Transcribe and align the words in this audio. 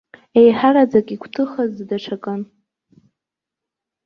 Еиҳараӡак, 0.39 1.07
игәҭыхаз 1.13 1.71
даҽакын. 1.89 2.41